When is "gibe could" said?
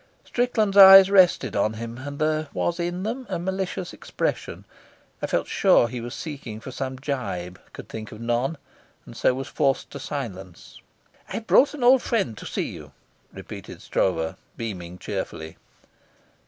6.95-7.87